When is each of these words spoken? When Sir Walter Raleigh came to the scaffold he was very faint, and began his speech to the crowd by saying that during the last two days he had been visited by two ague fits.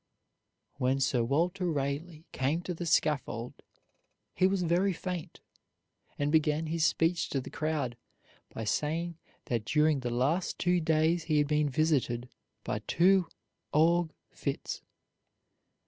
When 0.77 0.99
Sir 0.99 1.23
Walter 1.23 1.67
Raleigh 1.71 2.25
came 2.31 2.63
to 2.63 2.73
the 2.73 2.87
scaffold 2.87 3.53
he 4.33 4.47
was 4.47 4.63
very 4.63 4.93
faint, 4.93 5.41
and 6.17 6.31
began 6.31 6.65
his 6.65 6.83
speech 6.83 7.29
to 7.29 7.39
the 7.39 7.51
crowd 7.51 7.95
by 8.51 8.63
saying 8.63 9.19
that 9.45 9.63
during 9.63 9.99
the 9.99 10.09
last 10.09 10.57
two 10.57 10.79
days 10.81 11.25
he 11.25 11.37
had 11.37 11.47
been 11.47 11.69
visited 11.69 12.29
by 12.63 12.79
two 12.87 13.27
ague 13.75 14.09
fits. 14.31 14.81